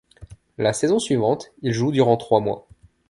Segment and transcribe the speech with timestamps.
[0.57, 2.67] La saison suivante, il joue durant trois mois.